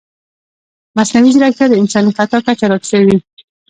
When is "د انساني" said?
1.69-2.11